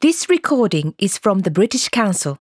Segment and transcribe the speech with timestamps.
[0.00, 2.38] This recording is from the British Council.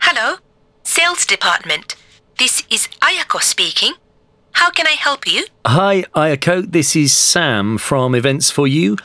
[0.00, 0.36] Hello,
[0.84, 1.96] sales department.
[2.38, 3.94] This is Ayako speaking.
[4.52, 5.46] How can I help you?
[5.66, 6.70] Hi, Ayako.
[6.70, 8.96] This is Sam from Events for You.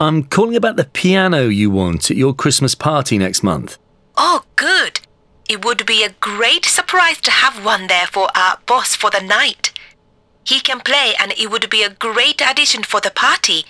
[0.00, 3.78] I'm calling about the piano you want at your Christmas party next month.
[4.18, 4.71] Oh, good.
[5.52, 9.20] It would be a great surprise to have one there for our boss for the
[9.20, 9.70] night.
[10.44, 13.66] He can play and it would be a great addition for the party.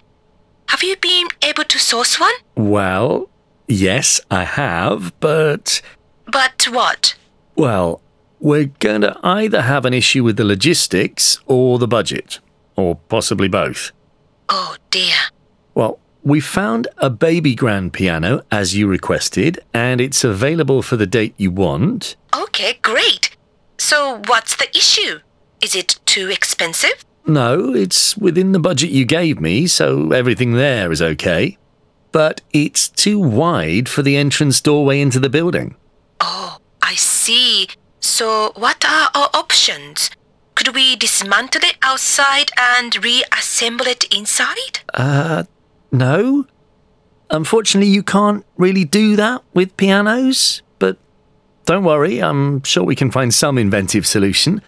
[0.69, 2.35] Have you been able to source one?
[2.55, 3.29] Well,
[3.67, 5.83] yes, I have, but.
[6.31, 7.17] But what?
[7.57, 8.01] Well,
[8.39, 12.39] we're going to either have an issue with the logistics or the budget,
[12.77, 13.91] or possibly both.
[14.49, 15.17] Oh dear.
[15.75, 21.07] Well, we found a baby grand piano as you requested, and it's available for the
[21.07, 22.17] date you want.
[22.35, 23.37] Okay, great.
[23.79, 25.21] So what's the issue?
[25.61, 27.05] Is it too expensive?
[27.27, 31.59] No, it's within the budget you gave me, so everything there is okay.
[32.11, 35.77] But it's too wide for the entrance doorway into the building.
[36.20, 37.69] Oh, I see.
[38.00, 40.11] So what are our options?
[40.55, 44.81] Could we dismantle it outside and reassemble it inside?
[44.93, 45.45] Uh,
[45.93, 46.47] no.
[47.31, 50.99] Unfortunately, you can't really do that with pianos, but
[51.65, 54.62] don't worry, I'm sure we can find some inventive solution.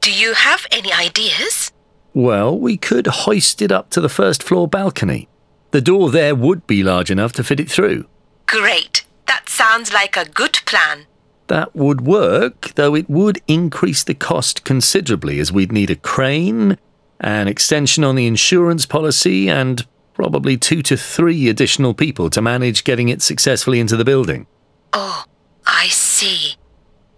[0.00, 1.70] Do you have any ideas?
[2.14, 5.28] Well, we could hoist it up to the first floor balcony.
[5.70, 8.06] The door there would be large enough to fit it through.
[8.46, 9.04] Great.
[9.26, 11.06] That sounds like a good plan.
[11.46, 16.76] That would work, though it would increase the cost considerably as we'd need a crane,
[17.20, 19.86] an extension on the insurance policy, and
[20.22, 24.46] probably two to three additional people to manage getting it successfully into the building.
[24.92, 25.24] Oh,
[25.66, 26.54] I see.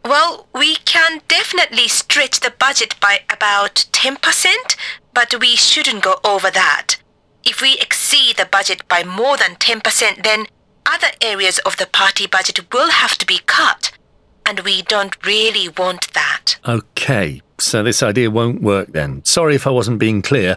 [0.03, 4.55] Well, we can definitely stretch the budget by about 10%,
[5.13, 6.97] but we shouldn't go over that.
[7.45, 10.47] If we exceed the budget by more than 10%, then
[10.87, 13.93] other areas of the party budget will have to be cut.
[14.47, 16.57] And we don't really want that.
[16.67, 19.23] Okay, so this idea won't work then.
[19.27, 20.57] Sorry if I wasn't being clear.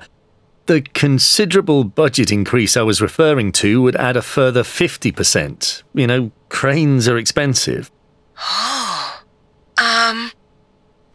[0.68, 5.84] The considerable budget increase I was referring to would add a further 50%.
[5.94, 7.90] You know, cranes are expensive.
[8.38, 9.22] Oh,
[9.78, 10.32] um,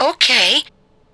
[0.01, 0.63] okay.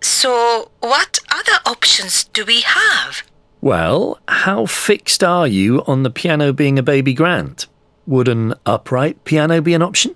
[0.00, 3.24] So, what other options do we have?
[3.60, 7.66] Well, how fixed are you on the piano being a baby grand?
[8.06, 10.12] Would an upright piano be an option?